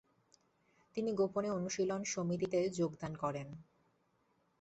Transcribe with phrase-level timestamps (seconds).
[0.95, 3.47] তিনি গোপনে অনুশীলন সমিতিতে যোগদান করেন।